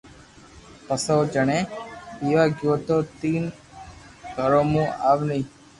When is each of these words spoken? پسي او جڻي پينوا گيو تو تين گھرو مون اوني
پسي 0.87 1.09
او 1.15 1.21
جڻي 1.33 1.59
پينوا 2.17 2.45
گيو 2.57 2.73
تو 2.87 2.97
تين 3.19 3.43
گھرو 4.35 4.61
مون 4.71 4.85
اوني 5.07 5.39